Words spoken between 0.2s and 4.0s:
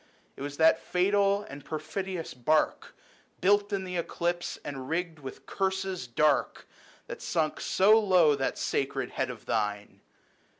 It was that fatal and perfidious bark, 100 Built in the